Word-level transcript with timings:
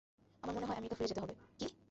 আমার 0.43 0.53
মনে 0.55 0.67
হয় 0.67 0.77
আমেরিকা 0.77 0.95
ফিরে 0.97 1.09
যেতে 1.11 1.21
হবে,- 1.21 1.33
কি? 1.57 1.65